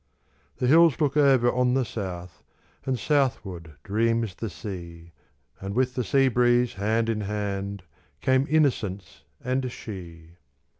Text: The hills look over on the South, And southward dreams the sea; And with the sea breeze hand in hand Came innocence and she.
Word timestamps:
The 0.57 0.65
hills 0.65 0.99
look 0.99 1.15
over 1.15 1.51
on 1.53 1.75
the 1.75 1.85
South, 1.85 2.41
And 2.87 2.97
southward 2.97 3.75
dreams 3.83 4.33
the 4.33 4.49
sea; 4.49 5.11
And 5.59 5.75
with 5.75 5.93
the 5.93 6.03
sea 6.03 6.27
breeze 6.27 6.73
hand 6.73 7.07
in 7.07 7.21
hand 7.21 7.83
Came 8.19 8.47
innocence 8.49 9.25
and 9.43 9.71
she. 9.71 10.37